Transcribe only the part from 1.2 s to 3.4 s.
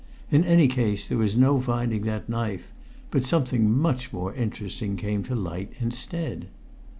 no finding that knife, but